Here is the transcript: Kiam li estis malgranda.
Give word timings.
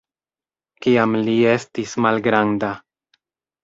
Kiam 0.85 1.13
li 1.29 1.37
estis 1.53 1.97
malgranda. 2.09 2.77